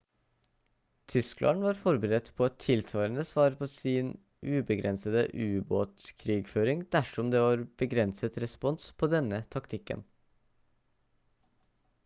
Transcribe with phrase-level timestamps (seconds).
[1.13, 4.07] tyskland var forberedt på et tilsvarende svar på sin
[4.55, 10.01] ubegrensede ubåtkrigføring ettersom det var begrenset respons på denne taktikken